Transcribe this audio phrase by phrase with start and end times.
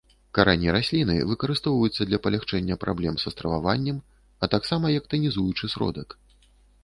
[0.35, 3.97] Карані расліны выкарыстоўваюцца для палягчэння праблем са страваваннем,
[4.43, 6.09] а таксама як танізуючы сродак.